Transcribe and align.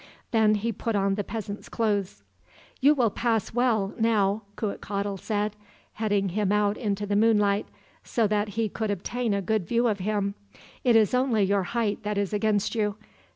Then 0.31 0.55
he 0.55 0.71
put 0.71 0.95
on 0.95 1.13
the 1.13 1.23
peasant's 1.23 1.69
clothes. 1.69 2.23
"You 2.79 2.95
will 2.95 3.11
pass 3.11 3.53
well, 3.53 3.93
now," 3.99 4.41
Cuitcatl 4.55 5.17
said, 5.19 5.55
heading 5.93 6.29
him 6.29 6.51
out 6.51 6.75
in 6.75 6.95
the 6.95 7.15
moonlight, 7.15 7.67
so 8.03 8.25
that 8.25 8.47
he 8.57 8.67
could 8.67 8.89
obtain 8.89 9.31
a 9.31 9.43
good 9.43 9.67
view 9.67 9.87
of 9.87 9.99
him. 9.99 10.33
"It 10.83 10.95
is 10.95 11.13
only 11.13 11.43
your 11.43 11.61
height 11.77 12.01
that 12.01 12.17
is 12.17 12.33
against 12.33 12.73
you. 12.73 12.95